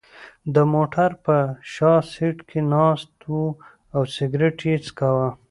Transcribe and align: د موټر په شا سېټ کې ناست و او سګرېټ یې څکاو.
د 0.53 0.55
موټر 0.73 1.09
په 1.25 1.35
شا 1.73 1.93
سېټ 2.11 2.37
کې 2.49 2.59
ناست 2.73 3.13
و 3.37 3.41
او 3.95 4.01
سګرېټ 4.15 4.57
یې 4.69 4.75
څکاو. 4.85 5.27